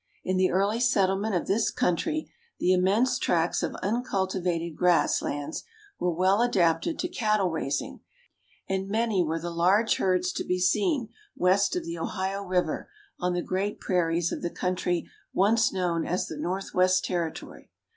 [0.23, 5.63] In the early settlement of this country the immense tracts of uncultivated grass lands
[5.99, 7.99] were well adapted to cattle raising,
[8.67, 13.33] and many were the large herds to be seen west of the Ohio river on
[13.35, 17.69] the great prairies of the country once known as the Northwest Territory.